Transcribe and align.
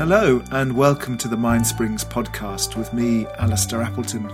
Hello, 0.00 0.40
and 0.50 0.74
welcome 0.74 1.18
to 1.18 1.28
the 1.28 1.36
Mind 1.36 1.66
Springs 1.66 2.04
podcast 2.04 2.74
with 2.74 2.94
me, 2.94 3.26
Alistair 3.38 3.82
Appleton. 3.82 4.24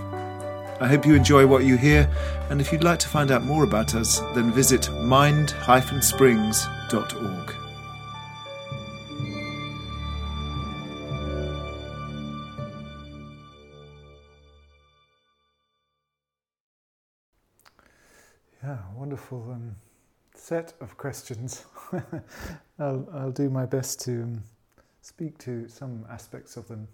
I 0.79 0.87
hope 0.87 1.05
you 1.05 1.13
enjoy 1.13 1.45
what 1.45 1.65
you 1.65 1.75
hear, 1.75 2.09
and 2.49 2.61
if 2.61 2.71
you'd 2.71 2.85
like 2.85 2.99
to 2.99 3.09
find 3.09 3.31
out 3.31 3.43
more 3.43 3.65
about 3.65 3.93
us, 3.93 4.21
then 4.33 4.53
visit 4.53 4.89
mind-springs.org. 5.03 7.55
Yeah, 18.63 18.77
wonderful 18.95 19.51
um, 19.51 19.75
set 20.33 20.71
of 20.79 20.95
questions. 20.95 21.65
I'll, 22.79 23.05
I'll 23.13 23.31
do 23.31 23.49
my 23.49 23.65
best 23.65 23.99
to 24.05 24.23
um, 24.23 24.43
speak 25.07 25.37
to 25.37 25.69
some 25.69 26.05
aspects 26.09 26.57
of 26.57 26.67
them. 26.67 26.85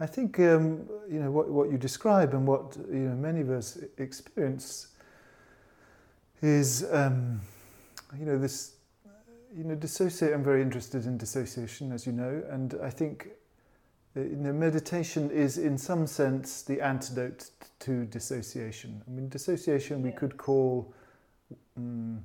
I 0.00 0.06
think 0.06 0.40
um, 0.40 0.88
you 1.08 1.20
know 1.20 1.30
what, 1.30 1.48
what 1.48 1.70
you 1.70 1.78
describe 1.78 2.34
and 2.34 2.44
what 2.46 2.76
you 2.90 3.08
know 3.08 3.14
many 3.14 3.40
of 3.40 3.50
us 3.50 3.78
experience 3.98 4.88
is 6.42 6.84
um, 6.90 7.40
you 8.18 8.26
know 8.26 8.36
this 8.36 8.72
you 9.56 9.62
know 9.62 9.76
dissociate. 9.76 10.34
I'm 10.34 10.42
very 10.42 10.60
interested 10.60 11.06
in 11.06 11.16
dissociation, 11.16 11.92
as 11.92 12.04
you 12.04 12.12
know, 12.12 12.42
and 12.50 12.74
I 12.82 12.90
think 12.90 13.28
uh, 14.16 14.20
you 14.22 14.36
know 14.36 14.52
meditation 14.52 15.30
is 15.30 15.56
in 15.56 15.78
some 15.78 16.06
sense 16.08 16.62
the 16.62 16.80
antidote 16.80 17.50
to 17.78 18.06
dissociation. 18.06 19.02
I 19.06 19.10
mean, 19.12 19.28
dissociation 19.28 20.02
we 20.02 20.10
could 20.10 20.36
call 20.36 20.92
um, 21.76 22.24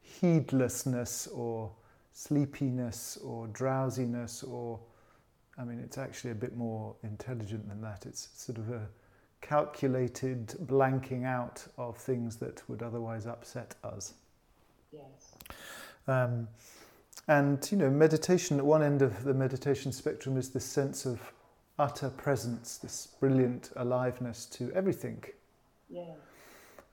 heedlessness 0.00 1.28
or 1.28 1.70
sleepiness 2.16 3.18
or 3.22 3.46
drowsiness 3.48 4.42
or 4.42 4.80
I 5.58 5.64
mean 5.64 5.78
it's 5.80 5.98
actually 5.98 6.30
a 6.30 6.34
bit 6.34 6.56
more 6.56 6.94
intelligent 7.02 7.68
than 7.68 7.80
that. 7.82 8.06
It's 8.06 8.28
sort 8.34 8.58
of 8.58 8.70
a 8.70 8.88
calculated 9.42 10.48
blanking 10.64 11.24
out 11.24 11.66
of 11.76 11.98
things 11.98 12.36
that 12.36 12.66
would 12.68 12.82
otherwise 12.82 13.26
upset 13.26 13.74
us. 13.84 14.14
Yes. 14.92 15.34
Um, 16.08 16.48
and 17.28 17.68
you 17.70 17.76
know 17.76 17.90
meditation 17.90 18.58
at 18.58 18.64
one 18.64 18.82
end 18.82 19.02
of 19.02 19.24
the 19.24 19.34
meditation 19.34 19.92
spectrum 19.92 20.36
is 20.36 20.50
this 20.50 20.64
sense 20.64 21.04
of 21.04 21.20
utter 21.78 22.08
presence 22.08 22.78
this 22.78 23.08
brilliant 23.20 23.70
aliveness 23.76 24.46
to 24.46 24.72
everything. 24.72 25.22
Yeah 25.90 26.14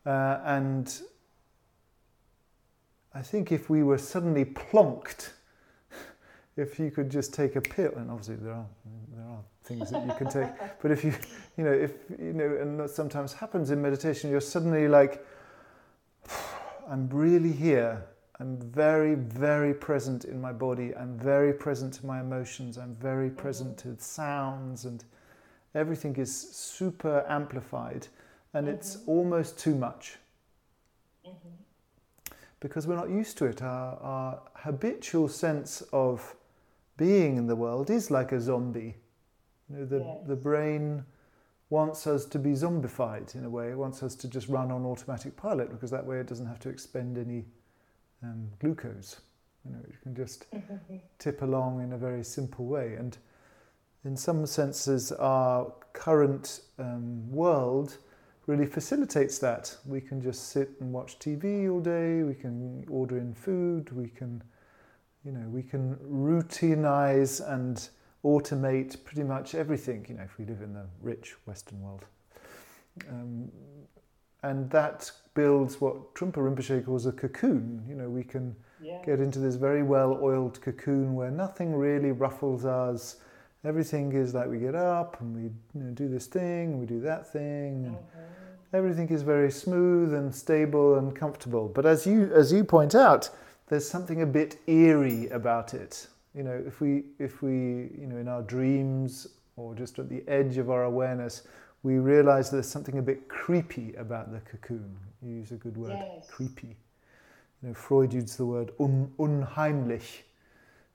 uh, 0.05 0.39
and 0.45 1.01
I 3.15 3.21
think 3.21 3.51
if 3.51 3.69
we 3.69 3.83
were 3.83 3.97
suddenly 3.97 4.45
plonked, 4.45 5.29
if 6.57 6.79
you 6.79 6.89
could 6.89 7.09
just 7.09 7.33
take 7.33 7.55
a 7.55 7.61
pill, 7.61 7.93
and 7.95 8.09
obviously 8.09 8.35
there 8.35 8.53
are 8.53 8.65
there 9.15 9.25
are 9.25 9.39
things 9.63 9.91
that 9.91 10.05
you 10.05 10.13
can 10.17 10.29
take, 10.29 10.49
but 10.81 10.91
if 10.91 11.03
you 11.03 11.13
you 11.57 11.63
know 11.63 11.71
if 11.71 11.91
you 12.19 12.33
know, 12.33 12.57
and 12.59 12.79
that 12.79 12.89
sometimes 12.89 13.33
happens 13.33 13.69
in 13.69 13.81
meditation, 13.81 14.29
you're 14.29 14.41
suddenly 14.41 14.87
like, 14.87 15.25
I'm 16.89 17.07
really 17.09 17.51
here. 17.51 18.03
I'm 18.39 18.57
very, 18.57 19.13
very 19.13 19.75
present 19.75 20.25
in 20.25 20.41
my 20.41 20.51
body. 20.51 20.93
I'm 20.95 21.17
very 21.19 21.53
present 21.53 21.93
to 21.95 22.05
my 22.05 22.19
emotions. 22.19 22.79
I'm 22.79 22.95
very 22.95 23.29
present 23.29 23.77
mm-hmm. 23.77 23.95
to 23.95 24.03
sounds, 24.03 24.85
and 24.85 25.05
everything 25.75 26.15
is 26.15 26.35
super 26.35 27.23
amplified, 27.29 28.07
and 28.55 28.67
it's 28.67 28.97
mm-hmm. 28.97 29.11
almost 29.11 29.59
too 29.59 29.75
much 29.75 30.17
mm-hmm. 31.25 31.49
Because 32.63 32.87
we're 32.87 32.95
not 32.95 33.09
used 33.09 33.37
to 33.37 33.45
it. 33.45 33.61
Our, 33.61 33.97
our, 34.01 34.41
habitual 34.55 35.27
sense 35.27 35.83
of 35.91 36.35
being 36.95 37.35
in 37.35 37.45
the 37.45 37.57
world 37.57 37.89
is 37.89 38.09
like 38.09 38.31
a 38.31 38.39
zombie. 38.39 38.95
You 39.69 39.77
know, 39.77 39.85
the, 39.85 39.97
Yes. 39.97 40.17
the 40.25 40.35
brain 40.37 41.03
wants 41.69 42.07
us 42.07 42.23
to 42.25 42.39
be 42.39 42.51
zombified 42.51 43.35
in 43.35 43.43
a 43.43 43.49
way. 43.49 43.71
It 43.71 43.77
wants 43.77 44.01
us 44.01 44.15
to 44.15 44.29
just 44.29 44.47
run 44.47 44.71
on 44.71 44.85
automatic 44.85 45.35
pilot 45.35 45.71
because 45.71 45.91
that 45.91 46.05
way 46.05 46.21
it 46.21 46.27
doesn't 46.27 46.45
have 46.45 46.59
to 46.59 46.69
expend 46.69 47.17
any 47.17 47.43
um, 48.23 48.47
glucose. 48.59 49.19
You 49.65 49.71
know, 49.71 49.79
it 49.85 50.01
can 50.01 50.15
just 50.15 50.45
tip 51.19 51.41
along 51.41 51.81
in 51.81 51.91
a 51.91 51.97
very 51.97 52.23
simple 52.23 52.65
way. 52.65 52.93
And 52.93 53.17
in 54.05 54.15
some 54.15 54.45
senses, 54.45 55.11
our 55.11 55.73
current 55.91 56.61
um, 56.79 57.29
world 57.29 57.97
really 58.45 58.65
facilitates 58.65 59.39
that. 59.39 59.75
We 59.85 60.01
can 60.01 60.21
just 60.21 60.49
sit 60.49 60.71
and 60.79 60.91
watch 60.91 61.19
TV 61.19 61.71
all 61.71 61.79
day. 61.79 62.23
We 62.23 62.35
can 62.35 62.85
order 62.89 63.17
in 63.17 63.33
food. 63.33 63.91
We 63.91 64.09
can, 64.09 64.43
you 65.23 65.31
know, 65.31 65.47
we 65.49 65.63
can 65.63 65.95
routinize 65.97 67.41
and 67.47 67.87
automate 68.23 69.03
pretty 69.03 69.23
much 69.23 69.55
everything. 69.55 70.05
You 70.09 70.15
know, 70.15 70.23
if 70.23 70.37
we 70.37 70.45
live 70.45 70.61
in 70.61 70.73
the 70.73 70.85
rich 71.01 71.35
Western 71.45 71.81
world, 71.81 72.05
um, 73.09 73.51
and 74.43 74.69
that 74.71 75.09
builds 75.33 75.79
what 75.79 76.13
Trungpa 76.13 76.37
Rinpoche 76.37 76.85
calls 76.85 77.05
a 77.05 77.11
cocoon. 77.11 77.83
You 77.87 77.95
know, 77.95 78.09
we 78.09 78.23
can 78.23 78.55
yeah 78.81 79.01
get 79.05 79.19
into 79.19 79.39
this 79.39 79.55
very 79.55 79.83
well-oiled 79.83 80.61
cocoon 80.61 81.15
where 81.15 81.31
nothing 81.31 81.73
really 81.73 82.11
ruffles 82.11 82.65
us. 82.65 83.17
Everything 83.65 84.11
is 84.13 84.33
like 84.33 84.49
we 84.49 84.57
get 84.57 84.75
up 84.75 85.21
and 85.21 85.35
we 85.35 85.43
you 85.43 85.51
know, 85.75 85.91
do 85.91 86.09
this 86.09 86.27
thing 86.27 86.73
and 86.73 86.79
we 86.79 86.85
do 86.85 86.99
that 87.01 87.31
thing, 87.31 87.85
and 87.85 87.95
mm-hmm. 87.95 88.75
everything 88.75 89.09
is 89.09 89.21
very 89.21 89.51
smooth 89.51 90.13
and 90.13 90.33
stable 90.35 90.95
and 90.97 91.15
comfortable. 91.15 91.69
But 91.69 91.85
as 91.85 92.05
you 92.05 92.29
as 92.33 92.51
you 92.51 92.63
point 92.63 92.93
out, 92.93 93.29
there's 93.67 93.87
something 93.87 94.21
a 94.21 94.25
bit 94.25 94.59
eerie 94.67 95.29
about 95.29 95.73
it. 95.73 96.07
You 96.35 96.43
know, 96.43 96.63
if 96.67 96.81
we 96.81 97.03
if 97.19 97.41
we 97.41 97.89
you 97.97 98.07
know 98.07 98.17
in 98.17 98.27
our 98.27 98.41
dreams 98.41 99.27
or 99.55 99.75
just 99.75 99.99
at 99.99 100.09
the 100.09 100.23
edge 100.27 100.57
of 100.57 100.69
our 100.69 100.83
awareness, 100.83 101.43
we 101.83 101.99
realize 101.99 102.49
there's 102.49 102.67
something 102.67 102.97
a 102.97 103.01
bit 103.01 103.27
creepy 103.29 103.93
about 103.95 104.31
the 104.31 104.39
cocoon. 104.39 104.97
You 105.21 105.35
use 105.35 105.51
a 105.51 105.55
good 105.55 105.77
word, 105.77 105.91
Yes. 105.91 106.27
creepy. 106.29 106.75
You 107.61 107.69
know, 107.69 107.73
Freud 107.73 108.13
used 108.13 108.37
the 108.37 108.45
word 108.45 108.71
un, 108.79 109.11
unheimlich, 109.19 110.23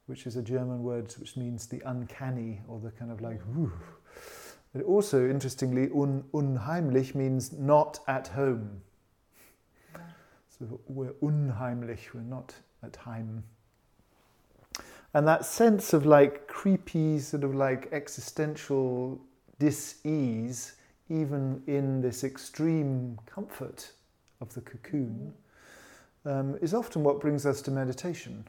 which 0.09 0.27
is 0.27 0.37
a 0.37 0.43
German 0.43 0.83
word 0.83 1.15
which 1.19 1.37
means 1.37 1.67
the 1.67 1.83
uncanny 1.85 2.63
or 2.67 2.81
the 2.81 2.91
kind 2.91 3.13
of 3.13 3.21
like, 3.21 3.41
whew. 3.55 3.73
But 4.73 4.83
also, 4.85 5.29
interestingly, 5.29 5.91
un, 5.95 6.25
unheimlich 6.33 7.15
means 7.15 7.53
not 7.53 8.01
at 8.09 8.29
home. 8.29 8.81
So 10.59 10.81
we're 10.89 11.13
unheimlich, 11.23 12.15
we're 12.15 12.21
not 12.23 12.55
at 12.83 12.97
home. 12.97 13.45
And 15.15 15.29
that 15.29 15.45
sense 15.45 15.93
of 15.93 16.07
like 16.07 16.49
creepy, 16.49 17.19
sort 17.19 17.45
of 17.45 17.55
like 17.55 17.89
existential 17.93 19.21
dis-ease, 19.59 20.73
even 21.11 21.63
in 21.67 22.01
this 22.01 22.25
extreme 22.25 23.19
comfort 23.27 23.93
of 24.41 24.53
the 24.55 24.61
cocoon, 24.63 25.35
um, 26.25 26.59
is 26.61 26.73
often 26.75 27.03
what 27.03 27.21
brings 27.21 27.45
us 27.47 27.63
to 27.63 27.71
meditation 27.71 28.45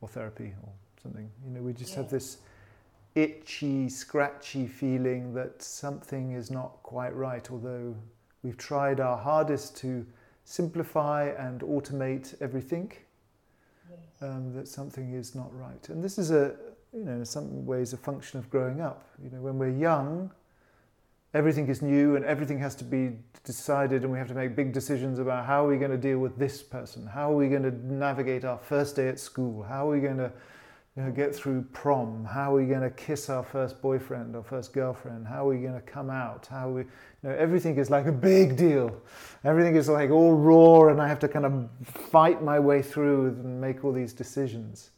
or 0.00 0.08
therapy 0.08 0.52
or 0.62 0.68
something. 1.06 1.30
You 1.44 1.52
know, 1.52 1.62
we 1.62 1.72
just 1.72 1.94
have 1.94 2.10
this 2.10 2.38
itchy, 3.14 3.88
scratchy 3.88 4.66
feeling 4.66 5.32
that 5.34 5.62
something 5.62 6.32
is 6.32 6.50
not 6.50 6.82
quite 6.82 7.14
right, 7.14 7.48
although 7.50 7.94
we've 8.42 8.56
tried 8.56 9.00
our 9.00 9.16
hardest 9.16 9.76
to 9.78 10.04
simplify 10.44 11.28
and 11.38 11.60
automate 11.60 12.34
everything, 12.40 12.92
yes 13.88 13.98
um, 14.20 14.52
that 14.54 14.68
something 14.68 15.14
is 15.14 15.34
not 15.34 15.48
right. 15.56 15.88
And 15.88 16.02
this 16.02 16.18
is 16.18 16.30
a, 16.30 16.56
you 16.92 17.04
know, 17.04 17.12
in 17.12 17.24
some 17.24 17.64
ways 17.64 17.92
a 17.92 17.96
function 17.96 18.38
of 18.38 18.50
growing 18.50 18.80
up. 18.80 19.08
You 19.22 19.30
know, 19.30 19.40
when 19.40 19.58
we're 19.58 19.70
young, 19.70 20.30
everything 21.34 21.68
is 21.68 21.82
new 21.82 22.16
and 22.16 22.24
everything 22.24 22.58
has 22.58 22.74
to 22.74 22.84
be 22.84 23.12
decided 23.44 24.02
and 24.02 24.10
we 24.10 24.18
have 24.18 24.28
to 24.28 24.34
make 24.34 24.56
big 24.56 24.72
decisions 24.72 25.18
about 25.18 25.46
how 25.46 25.64
are 25.64 25.68
we 25.68 25.76
going 25.76 25.90
to 25.90 25.96
deal 25.96 26.18
with 26.18 26.36
this 26.38 26.62
person 26.62 27.06
how 27.06 27.30
are 27.30 27.36
we 27.36 27.48
going 27.48 27.62
to 27.62 27.70
navigate 27.92 28.44
our 28.44 28.58
first 28.58 28.96
day 28.96 29.06
at 29.06 29.20
school 29.20 29.62
how 29.62 29.86
are 29.86 29.92
we 29.92 30.00
going 30.00 30.16
to 30.16 30.32
you 30.96 31.02
know, 31.02 31.10
get 31.10 31.34
through 31.34 31.62
prom. 31.72 32.24
How 32.24 32.54
are 32.54 32.58
we 32.58 32.66
going 32.66 32.80
to 32.80 32.90
kiss 32.90 33.28
our 33.28 33.42
first 33.42 33.82
boyfriend 33.82 34.34
or 34.34 34.42
first 34.42 34.72
girlfriend? 34.72 35.26
How 35.26 35.46
are 35.46 35.54
we 35.54 35.58
going 35.58 35.74
to 35.74 35.80
come 35.82 36.08
out? 36.08 36.46
How 36.46 36.70
we 36.70 36.82
you 36.82 36.88
know 37.22 37.32
everything 37.32 37.76
is 37.76 37.90
like 37.90 38.06
a 38.06 38.12
big 38.12 38.56
deal. 38.56 38.96
Everything 39.44 39.76
is 39.76 39.88
like 39.88 40.10
all 40.10 40.34
raw 40.34 40.88
and 40.88 41.00
i 41.00 41.06
have 41.06 41.18
to 41.20 41.28
kind 41.28 41.44
of 41.44 41.68
fight 41.84 42.42
my 42.42 42.58
way 42.58 42.80
through 42.80 43.26
and 43.26 43.60
make 43.60 43.84
all 43.84 43.92
these 43.92 44.14
decisions. 44.14 44.90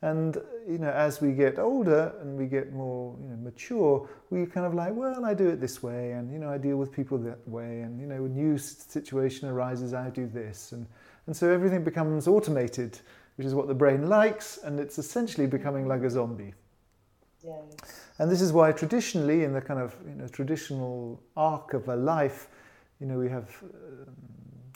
And 0.00 0.36
you 0.68 0.78
know, 0.78 0.90
as 0.90 1.20
we 1.20 1.32
get 1.32 1.58
older 1.58 2.14
and 2.20 2.36
we 2.38 2.46
get 2.46 2.72
more 2.72 3.14
you 3.22 3.28
know, 3.28 3.36
mature, 3.36 4.08
we 4.30 4.46
kind 4.46 4.66
of 4.66 4.74
like, 4.74 4.94
well, 4.94 5.24
I 5.24 5.34
do 5.34 5.48
it 5.48 5.60
this 5.60 5.82
way, 5.82 6.12
and 6.12 6.30
you 6.30 6.38
know, 6.38 6.50
I 6.50 6.58
deal 6.58 6.76
with 6.76 6.92
people 6.92 7.16
that 7.18 7.46
way, 7.48 7.80
and 7.80 7.98
you 7.98 8.06
know, 8.06 8.24
a 8.24 8.28
new 8.28 8.58
situation 8.58 9.48
arises, 9.48 9.94
I 9.94 10.10
do 10.10 10.26
this, 10.26 10.72
and 10.72 10.86
and 11.26 11.34
so 11.34 11.50
everything 11.50 11.84
becomes 11.84 12.28
automated, 12.28 13.00
which 13.36 13.46
is 13.46 13.54
what 13.54 13.68
the 13.68 13.74
brain 13.74 14.08
likes, 14.08 14.58
and 14.64 14.80
it's 14.80 14.98
essentially 14.98 15.46
becoming 15.46 15.88
like 15.88 16.02
a 16.02 16.10
zombie. 16.10 16.54
yes 17.44 17.62
And 18.18 18.30
this 18.30 18.40
is 18.42 18.52
why 18.52 18.72
traditionally, 18.72 19.44
in 19.44 19.52
the 19.52 19.60
kind 19.60 19.80
of 19.80 19.96
you 20.08 20.14
know, 20.14 20.28
traditional 20.28 21.20
arc 21.36 21.74
of 21.74 21.88
a 21.88 21.96
life, 21.96 22.48
you 23.00 23.06
know, 23.06 23.18
we 23.18 23.28
have 23.30 23.50
um, 23.62 24.14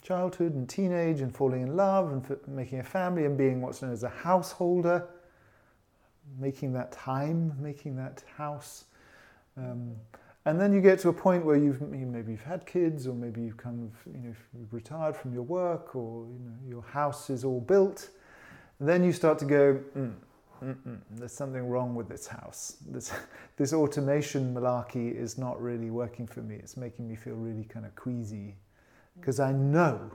childhood 0.03 0.53
and 0.55 0.67
teenage 0.69 1.21
and 1.21 1.35
falling 1.35 1.61
in 1.63 1.75
love 1.75 2.11
and 2.13 2.23
f- 2.31 2.47
making 2.47 2.79
a 2.79 2.83
family 2.83 3.25
and 3.25 3.37
being 3.37 3.61
what's 3.61 3.81
known 3.81 3.93
as 3.93 4.03
a 4.03 4.09
householder. 4.09 5.07
making 6.39 6.73
that 6.73 6.91
time, 6.91 7.53
making 7.61 7.95
that 7.97 8.23
house. 8.37 8.85
Um, 9.57 9.95
and 10.45 10.59
then 10.59 10.73
you 10.73 10.81
get 10.81 10.99
to 10.99 11.09
a 11.09 11.13
point 11.13 11.45
where 11.45 11.57
you've 11.57 11.81
maybe 11.81 12.31
you've 12.31 12.43
had 12.43 12.65
kids, 12.65 13.07
or 13.07 13.13
maybe 13.13 13.41
you've 13.41 13.57
kind 13.57 13.83
of 13.83 14.13
you 14.13 14.21
know 14.21 14.35
you've 14.57 14.73
retired 14.73 15.15
from 15.15 15.33
your 15.33 15.43
work, 15.43 15.95
or 15.95 16.25
you 16.27 16.39
know 16.45 16.55
your 16.67 16.83
house 16.83 17.29
is 17.29 17.43
all 17.43 17.61
built. 17.61 18.09
Then 18.79 19.03
you 19.03 19.11
start 19.11 19.39
to 19.39 19.45
go, 19.45 19.79
mm, 19.97 20.13
Mm-mm, 20.63 20.99
there's 21.11 21.31
something 21.31 21.69
wrong 21.69 21.95
with 21.95 22.09
this 22.09 22.27
house. 22.27 22.77
This, 22.85 23.11
this 23.57 23.73
automation 23.73 24.53
malarkey 24.53 25.15
is 25.15 25.37
not 25.37 25.61
really 25.61 25.89
working 25.89 26.27
for 26.27 26.41
me. 26.41 26.55
It's 26.55 26.75
making 26.75 27.07
me 27.07 27.15
feel 27.15 27.35
really 27.35 27.63
kind 27.63 27.85
of 27.85 27.95
queasy. 27.95 28.55
Because 29.19 29.39
I 29.39 29.51
know 29.51 30.11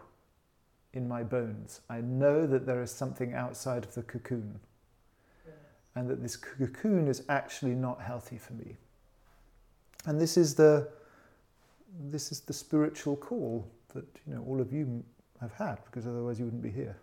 in 0.93 1.08
my 1.08 1.22
bones, 1.22 1.81
I 1.88 2.00
know 2.00 2.46
that 2.46 2.66
there 2.66 2.82
is 2.82 2.90
something 2.90 3.34
outside 3.34 3.84
of 3.84 3.94
the 3.94 4.02
cocoon. 4.02 4.61
And 5.96 6.10
that 6.10 6.22
this 6.22 6.37
cocoon 6.37 7.08
is 7.08 7.22
actually 7.28 7.75
not 7.75 8.00
healthy 8.00 8.37
for 8.37 8.52
me. 8.55 8.76
And 10.06 10.20
this 10.20 10.37
is 10.37 10.55
the, 10.55 10.88
this 12.10 12.32
is 12.32 12.40
the 12.40 12.52
spiritual 12.52 13.17
call 13.17 13.67
that 13.94 14.05
you 14.26 14.34
know, 14.34 14.44
all 14.46 14.60
of 14.60 14.72
you 14.72 15.05
have 15.40 15.52
had, 15.52 15.78
because 15.87 16.06
otherwise 16.06 16.38
you 16.38 16.44
wouldn't 16.46 16.62
be 16.62 16.70
here. 16.70 16.96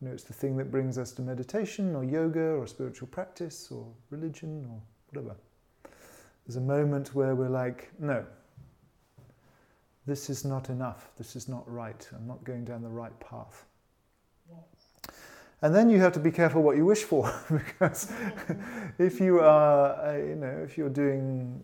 You 0.00 0.08
know, 0.08 0.14
it's 0.14 0.24
the 0.24 0.32
thing 0.32 0.56
that 0.58 0.70
brings 0.70 0.96
us 0.96 1.12
to 1.12 1.22
meditation 1.22 1.96
or 1.96 2.04
yoga 2.04 2.40
or 2.40 2.66
spiritual 2.66 3.08
practice 3.08 3.68
or 3.70 3.86
religion 4.10 4.66
or 4.70 4.80
whatever. 5.10 5.36
There's 6.46 6.56
a 6.56 6.60
moment 6.60 7.14
where 7.14 7.34
we're 7.34 7.48
like, 7.48 7.90
no, 7.98 8.24
this 10.06 10.30
is 10.30 10.44
not 10.44 10.70
enough. 10.70 11.10
This 11.18 11.36
is 11.36 11.48
not 11.48 11.70
right. 11.70 12.08
I'm 12.14 12.26
not 12.26 12.42
going 12.44 12.64
down 12.64 12.82
the 12.82 12.88
right 12.88 13.18
path. 13.20 13.64
And 15.60 15.74
then 15.74 15.90
you 15.90 15.98
have 15.98 16.12
to 16.12 16.20
be 16.20 16.30
careful 16.30 16.62
what 16.62 16.76
you 16.76 16.86
wish 16.86 17.02
for, 17.02 17.32
because 17.50 18.12
if 18.98 19.20
you 19.20 19.40
are, 19.40 20.00
uh, 20.00 20.16
you 20.16 20.36
know, 20.36 20.62
if 20.64 20.78
you're 20.78 20.88
doing, 20.88 21.60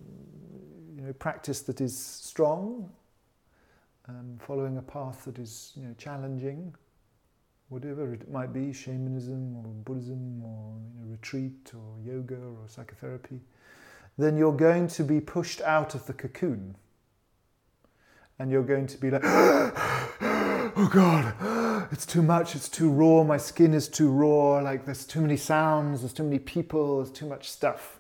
you 0.97 1.03
know, 1.03 1.13
practice 1.13 1.61
that 1.63 1.81
is 1.81 1.97
strong, 1.97 2.91
um, 4.09 4.37
following 4.41 4.77
a 4.79 4.83
path 4.83 5.25
that 5.27 5.39
is, 5.39 5.73
you 5.77 5.85
know, 5.85 5.95
challenging, 5.97 6.75
whatever 7.69 8.13
it 8.13 8.31
might 8.31 8.53
be, 8.53 8.73
shamanism 8.73 9.57
or 9.57 9.65
Buddhism 9.85 10.43
or 10.43 10.75
you 10.95 11.05
know, 11.05 11.11
retreat 11.11 11.73
or 11.75 12.01
yoga 12.05 12.37
or 12.37 12.69
psychotherapy, 12.69 13.41
then 14.19 14.37
you're 14.37 14.53
going 14.53 14.87
to 14.89 15.03
be 15.03 15.21
pushed 15.21 15.61
out 15.63 15.95
of 15.95 16.07
the 16.07 16.13
cocoon. 16.13 16.77
And 18.39 18.51
you're 18.51 18.65
going 18.65 18.87
to 18.89 18.99
be 18.99 19.11
like, 19.11 19.23
oh 19.25 20.91
God, 20.93 21.89
it's 21.93 22.05
too 22.07 22.23
much, 22.23 22.57
it's 22.57 22.69
too 22.69 22.91
raw, 22.91 23.23
my 23.23 23.37
skin 23.37 23.75
is 23.75 23.89
too 23.89 24.11
raw, 24.11 24.59
like 24.61 24.85
there's 24.85 25.05
too 25.05 25.21
many 25.21 25.37
sounds, 25.37 26.01
there's 26.01 26.13
too 26.13 26.25
many 26.25 26.39
people, 26.39 26.97
there's 26.97 27.17
too 27.17 27.27
much 27.27 27.51
stuff. 27.51 27.99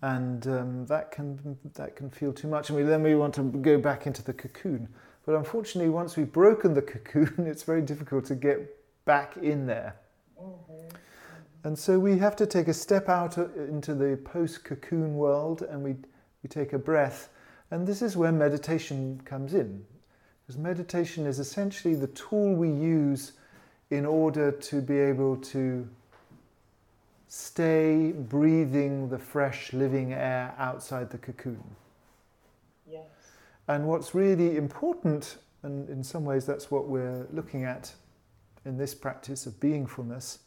And 0.00 0.46
um, 0.48 0.86
that, 0.86 1.12
can, 1.12 1.58
that 1.74 1.94
can 1.96 2.10
feel 2.10 2.32
too 2.32 2.48
much. 2.48 2.70
And 2.70 2.78
we, 2.78 2.82
then 2.82 3.02
we 3.02 3.14
want 3.14 3.34
to 3.34 3.42
go 3.42 3.78
back 3.78 4.06
into 4.06 4.22
the 4.22 4.32
cocoon. 4.32 4.88
But 5.24 5.36
unfortunately, 5.36 5.90
once 5.90 6.16
we've 6.16 6.32
broken 6.32 6.74
the 6.74 6.82
cocoon, 6.82 7.34
it's 7.46 7.62
very 7.62 7.82
difficult 7.82 8.24
to 8.26 8.34
get 8.34 8.76
back 9.04 9.36
in 9.36 9.66
there. 9.66 9.96
Mm-hmm. 10.40 10.96
And 11.64 11.78
so 11.78 11.98
we 11.98 12.18
have 12.18 12.34
to 12.36 12.46
take 12.46 12.68
a 12.68 12.74
step 12.74 13.08
out 13.08 13.38
uh, 13.38 13.46
into 13.54 13.94
the 13.94 14.16
post 14.24 14.64
cocoon 14.64 15.14
world 15.14 15.62
and 15.62 15.82
we, 15.82 15.94
we 16.42 16.48
take 16.48 16.72
a 16.72 16.78
breath. 16.78 17.28
And 17.70 17.86
this 17.86 18.02
is 18.02 18.16
where 18.16 18.32
meditation 18.32 19.20
comes 19.24 19.54
in. 19.54 19.84
Because 20.44 20.60
meditation 20.60 21.24
is 21.26 21.38
essentially 21.38 21.94
the 21.94 22.08
tool 22.08 22.54
we 22.54 22.68
use 22.68 23.32
in 23.90 24.04
order 24.04 24.50
to 24.50 24.80
be 24.80 24.98
able 24.98 25.36
to 25.36 25.88
stay 27.28 28.12
breathing 28.12 29.08
the 29.08 29.18
fresh 29.18 29.72
living 29.72 30.12
air 30.12 30.54
outside 30.58 31.10
the 31.10 31.18
cocoon. 31.18 31.62
And 33.72 33.86
what's 33.86 34.14
really 34.14 34.58
important, 34.58 35.38
and 35.62 35.88
in 35.88 36.04
some 36.04 36.26
ways 36.26 36.44
that's 36.44 36.70
what 36.70 36.88
we're 36.88 37.26
looking 37.32 37.64
at 37.64 37.90
in 38.66 38.76
this 38.76 38.94
practice 38.94 39.46
of 39.46 39.54
beingfulness, 39.60 40.40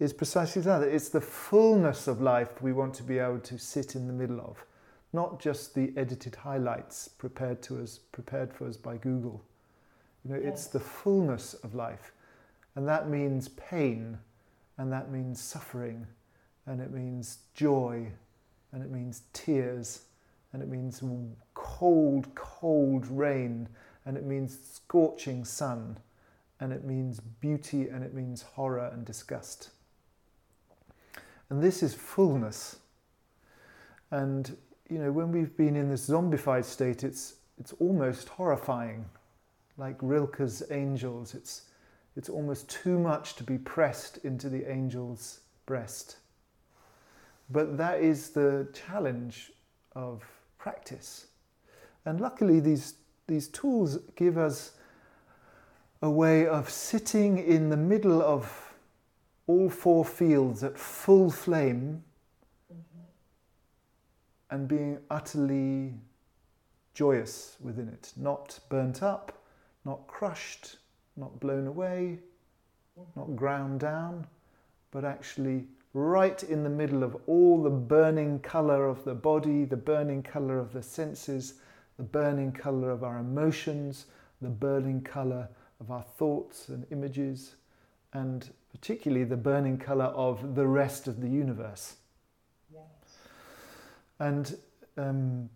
is 0.00 0.12
precisely 0.12 0.60
that. 0.62 0.82
It's 0.82 1.08
the 1.08 1.20
fullness 1.20 2.08
of 2.08 2.20
life 2.20 2.60
we 2.60 2.72
want 2.72 2.92
to 2.94 3.04
be 3.04 3.20
able 3.20 3.38
to 3.38 3.58
sit 3.58 3.94
in 3.94 4.08
the 4.08 4.12
middle 4.12 4.40
of, 4.40 4.66
not 5.12 5.38
just 5.38 5.76
the 5.76 5.92
edited 5.96 6.34
highlights 6.34 7.06
prepared 7.06 7.62
to 7.62 7.80
us, 7.80 8.00
prepared 8.10 8.52
for 8.52 8.66
us 8.66 8.76
by 8.76 8.96
Google. 8.96 9.40
You 10.24 10.32
know, 10.32 10.40
yes. 10.42 10.54
it's 10.54 10.66
the 10.66 10.80
fullness 10.80 11.54
of 11.54 11.76
life, 11.76 12.10
and 12.74 12.88
that 12.88 13.08
means 13.08 13.50
pain, 13.50 14.18
and 14.78 14.92
that 14.92 15.12
means 15.12 15.40
suffering, 15.40 16.08
and 16.66 16.80
it 16.80 16.90
means 16.90 17.38
joy, 17.54 18.10
and 18.72 18.82
it 18.82 18.90
means 18.90 19.22
tears, 19.32 20.06
and 20.52 20.60
it 20.60 20.68
means 20.68 21.02
cold, 21.54 22.26
cold 22.34 22.53
rain, 22.64 23.68
and 24.06 24.16
it 24.16 24.24
means 24.24 24.58
scorching 24.74 25.44
sun, 25.44 25.98
and 26.60 26.72
it 26.72 26.84
means 26.84 27.20
beauty, 27.20 27.88
and 27.88 28.02
it 28.02 28.14
means 28.14 28.42
horror 28.42 28.90
and 28.92 29.04
disgust. 29.04 29.70
And 31.50 31.62
this 31.62 31.82
is 31.82 31.94
fullness. 31.94 32.76
And, 34.10 34.56
you 34.88 34.98
know, 34.98 35.12
when 35.12 35.30
we've 35.32 35.56
been 35.56 35.76
in 35.76 35.90
this 35.90 36.08
zombified 36.08 36.64
state, 36.64 37.04
it's, 37.04 37.34
it's 37.58 37.72
almost 37.74 38.28
horrifying. 38.28 39.04
Like 39.76 39.98
Rilke's 39.98 40.62
angels, 40.70 41.34
it's, 41.34 41.62
it's 42.16 42.28
almost 42.28 42.68
too 42.70 42.98
much 42.98 43.34
to 43.36 43.44
be 43.44 43.58
pressed 43.58 44.18
into 44.18 44.48
the 44.48 44.68
angel's 44.70 45.40
breast. 45.66 46.16
But 47.50 47.76
that 47.76 48.00
is 48.00 48.30
the 48.30 48.68
challenge 48.72 49.52
of 49.94 50.24
practice. 50.58 51.26
And 52.06 52.20
luckily, 52.20 52.60
these, 52.60 52.94
these 53.26 53.48
tools 53.48 53.98
give 54.16 54.36
us 54.36 54.72
a 56.02 56.10
way 56.10 56.46
of 56.46 56.68
sitting 56.68 57.38
in 57.38 57.70
the 57.70 57.76
middle 57.76 58.20
of 58.20 58.74
all 59.46 59.70
four 59.70 60.04
fields 60.04 60.62
at 60.62 60.78
full 60.78 61.30
flame 61.30 62.02
mm-hmm. 62.72 63.00
and 64.50 64.68
being 64.68 64.98
utterly 65.10 65.94
joyous 66.94 67.56
within 67.60 67.88
it, 67.88 68.12
not 68.16 68.58
burnt 68.68 69.02
up, 69.02 69.42
not 69.84 70.06
crushed, 70.06 70.76
not 71.16 71.38
blown 71.40 71.66
away, 71.66 72.18
mm-hmm. 72.98 73.20
not 73.20 73.36
ground 73.36 73.80
down, 73.80 74.26
but 74.90 75.04
actually 75.04 75.66
right 75.94 76.42
in 76.42 76.64
the 76.64 76.70
middle 76.70 77.02
of 77.02 77.16
all 77.26 77.62
the 77.62 77.70
burning 77.70 78.40
color 78.40 78.86
of 78.86 79.04
the 79.04 79.14
body, 79.14 79.64
the 79.64 79.76
burning 79.76 80.22
color 80.22 80.58
of 80.58 80.72
the 80.72 80.82
senses, 80.82 81.54
the 81.96 82.02
burning 82.02 82.52
color 82.52 82.90
of 82.90 83.04
our 83.04 83.18
emotions, 83.18 84.06
the 84.40 84.48
burning 84.48 85.00
color 85.00 85.48
of 85.80 85.90
our 85.90 86.02
thoughts 86.02 86.68
and 86.68 86.86
images, 86.90 87.54
and 88.12 88.50
particularly 88.72 89.24
the 89.24 89.36
burning 89.36 89.78
color 89.78 90.06
of 90.06 90.54
the 90.54 90.66
rest 90.66 91.06
of 91.06 91.20
the 91.20 91.28
universe. 91.28 91.96
Yes. 92.72 92.82
And 94.18 94.56
um, 94.96 95.50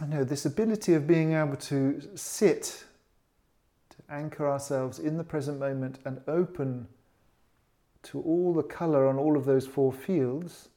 I 0.00 0.06
know 0.06 0.24
this 0.24 0.46
ability 0.46 0.94
of 0.94 1.06
being 1.06 1.32
able 1.32 1.56
to 1.56 2.02
sit, 2.14 2.84
to 3.90 3.96
anchor 4.08 4.48
ourselves 4.48 4.98
in 4.98 5.16
the 5.16 5.24
present 5.24 5.60
moment 5.60 5.98
and 6.04 6.20
open 6.26 6.88
to 8.04 8.20
all 8.20 8.52
the 8.52 8.62
color 8.62 9.06
on 9.06 9.16
all 9.16 9.36
of 9.36 9.44
those 9.44 9.66
four 9.66 9.92
fields 9.92 10.68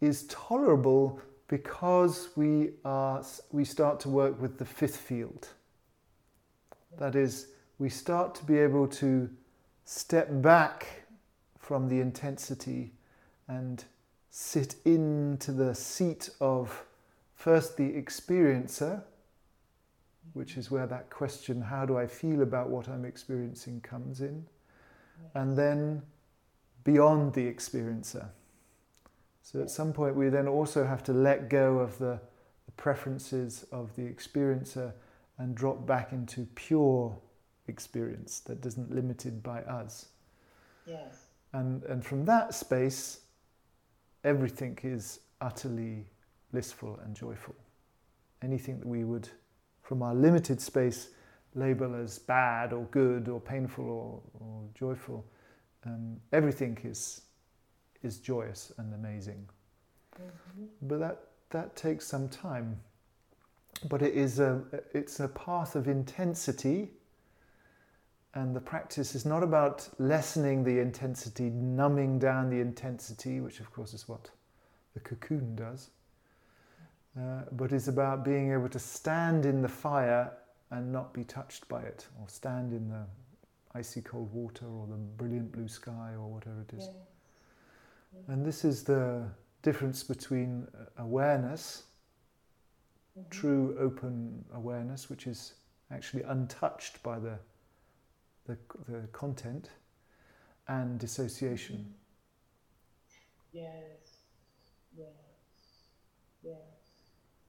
is 0.00 0.24
tolerable 0.24 1.20
because 1.48 2.30
we, 2.36 2.70
are, 2.84 3.22
we 3.52 3.64
start 3.64 4.00
to 4.00 4.08
work 4.08 4.40
with 4.40 4.58
the 4.58 4.64
fifth 4.64 4.96
field. 4.96 5.48
That 6.98 7.14
is, 7.14 7.48
we 7.78 7.88
start 7.88 8.34
to 8.36 8.44
be 8.44 8.58
able 8.58 8.88
to 8.88 9.30
step 9.84 10.28
back 10.30 11.04
from 11.58 11.88
the 11.88 12.00
intensity 12.00 12.92
and 13.48 13.84
sit 14.30 14.76
into 14.84 15.52
the 15.52 15.74
seat 15.74 16.30
of 16.40 16.84
first 17.34 17.76
the 17.76 17.92
experiencer, 17.92 19.02
which 20.32 20.56
is 20.56 20.70
where 20.70 20.86
that 20.86 21.10
question, 21.10 21.60
how 21.60 21.86
do 21.86 21.96
I 21.96 22.06
feel 22.06 22.42
about 22.42 22.68
what 22.68 22.88
I'm 22.88 23.04
experiencing, 23.04 23.80
comes 23.80 24.20
in 24.20 24.46
and 25.34 25.56
then 25.56 26.02
beyond 26.84 27.34
the 27.34 27.52
experiencer. 27.52 28.28
So 29.46 29.60
at 29.60 29.70
some 29.70 29.92
point, 29.92 30.16
we 30.16 30.28
then 30.28 30.48
also 30.48 30.84
have 30.84 31.04
to 31.04 31.12
let 31.12 31.48
go 31.48 31.78
of 31.78 31.96
the, 31.98 32.18
the 32.64 32.72
preferences 32.76 33.64
of 33.70 33.94
the 33.94 34.02
experiencer 34.02 34.92
and 35.38 35.54
drop 35.54 35.86
back 35.86 36.12
into 36.12 36.48
pure 36.56 37.16
experience 37.68 38.40
that 38.40 38.66
isn't 38.66 38.92
limited 38.92 39.44
by 39.44 39.60
us. 39.60 40.06
Yes. 40.84 41.26
And, 41.52 41.84
and 41.84 42.04
from 42.04 42.24
that 42.24 42.54
space, 42.54 43.20
everything 44.24 44.80
is 44.82 45.20
utterly 45.40 46.06
blissful 46.50 46.98
and 47.04 47.14
joyful. 47.14 47.54
Anything 48.42 48.80
that 48.80 48.88
we 48.88 49.04
would, 49.04 49.28
from 49.80 50.02
our 50.02 50.16
limited 50.16 50.60
space, 50.60 51.10
label 51.54 51.94
as 51.94 52.18
bad 52.18 52.72
or 52.72 52.82
good 52.86 53.28
or 53.28 53.40
painful 53.40 53.84
or, 53.84 54.20
or 54.40 54.62
joyful. 54.74 55.24
Um, 55.84 56.16
everything 56.32 56.76
is 56.82 57.20
is 58.06 58.18
joyous 58.18 58.72
and 58.78 58.94
amazing. 58.94 59.46
Mhm. 60.18 60.68
But 60.82 60.98
that, 61.00 61.18
that 61.50 61.76
takes 61.76 62.06
some 62.06 62.28
time. 62.28 62.80
But 63.88 64.00
it 64.00 64.14
is 64.14 64.38
a, 64.40 64.62
it's 64.94 65.20
a 65.20 65.28
path 65.28 65.76
of 65.76 65.86
intensity, 65.86 66.90
and 68.34 68.56
the 68.56 68.60
practice 68.60 69.14
is 69.14 69.26
not 69.26 69.42
about 69.42 69.88
lessening 69.98 70.64
the 70.64 70.78
intensity, 70.78 71.50
numbing 71.50 72.18
down 72.18 72.48
the 72.50 72.60
intensity, 72.60 73.40
which 73.40 73.60
of 73.60 73.70
course 73.72 73.92
is 73.92 74.08
what 74.08 74.30
the 74.94 75.00
cocoon 75.00 75.54
does, 75.56 75.90
uh, 77.18 77.42
but 77.52 77.72
is 77.72 77.88
about 77.88 78.24
being 78.24 78.52
able 78.52 78.68
to 78.68 78.78
stand 78.78 79.44
in 79.44 79.60
the 79.62 79.68
fire 79.68 80.32
and 80.70 80.90
not 80.90 81.12
be 81.12 81.24
touched 81.24 81.68
by 81.68 81.82
it, 81.82 82.06
or 82.20 82.28
stand 82.28 82.72
in 82.72 82.88
the 82.88 83.04
icy 83.74 84.00
cold 84.00 84.32
water 84.32 84.66
or 84.66 84.86
the 84.86 84.96
brilliant 84.96 85.52
blue 85.52 85.68
sky 85.68 86.12
or 86.18 86.28
whatever 86.28 86.62
it 86.62 86.74
is. 86.74 86.86
Yeah. 86.86 86.92
And 88.28 88.44
this 88.44 88.64
is 88.64 88.84
the 88.84 89.28
difference 89.62 90.02
between 90.02 90.68
awareness, 90.98 91.84
Mhm. 93.16 93.30
true 93.30 93.76
open 93.78 94.44
awareness, 94.52 95.08
which 95.08 95.26
is 95.26 95.54
actually 95.90 96.22
untouched 96.24 97.02
by 97.02 97.18
the, 97.18 97.38
the, 98.44 98.58
the 98.88 99.06
content, 99.08 99.70
and 100.68 100.98
dissociation. 100.98 101.94
Yes. 103.52 104.24
Yes. 104.96 105.06
Yes. 106.42 106.58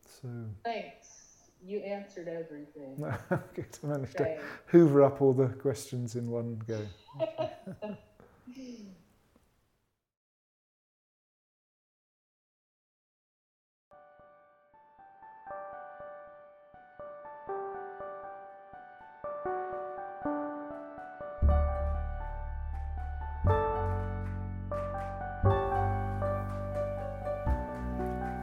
So, 0.05 0.27
Thanks. 0.63 1.51
You 1.61 1.79
answered 1.79 2.27
everything. 2.27 2.95
good. 3.53 3.79
I 3.83 3.87
managed 3.87 4.17
to 4.17 4.39
hoover 4.67 5.03
up 5.03 5.21
all 5.21 5.33
the 5.33 5.47
questions 5.49 6.15
in 6.15 6.29
one 6.29 6.59
go. 6.67 6.85